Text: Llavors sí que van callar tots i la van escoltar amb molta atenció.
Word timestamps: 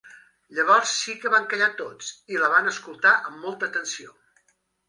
Llavors 0.59 0.93
sí 1.01 1.15
que 1.25 1.31
van 1.33 1.45
callar 1.51 1.69
tots 1.83 2.09
i 2.37 2.41
la 2.45 2.51
van 2.57 2.73
escoltar 2.75 3.15
amb 3.19 3.47
molta 3.47 3.73
atenció. 3.73 4.19